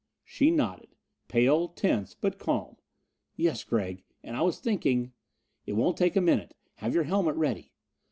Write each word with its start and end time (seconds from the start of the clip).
She 0.23 0.49
nodded. 0.49 0.95
Pale, 1.27 1.67
tense, 1.75 2.15
but 2.19 2.39
calm. 2.39 2.77
"Yes, 3.35 3.63
Gregg. 3.63 4.03
And 4.23 4.35
I 4.35 4.41
was 4.41 4.59
thinking" 4.59 5.13
"It 5.67 5.73
won't 5.73 5.95
take 5.95 6.15
a 6.15 6.21
minute. 6.21 6.55
Have 6.77 6.95
your 6.95 7.03
helmet 7.03 7.35
ready." 7.35 7.71